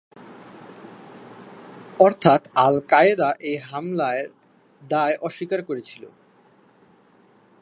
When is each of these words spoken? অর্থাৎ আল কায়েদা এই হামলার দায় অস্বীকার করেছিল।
অর্থাৎ 1.99 2.41
আল 2.55 2.75
কায়েদা 2.89 3.29
এই 3.39 3.57
হামলার 3.57 4.19
দায় 4.81 5.15
অস্বীকার 5.21 5.61
করেছিল। 5.63 6.03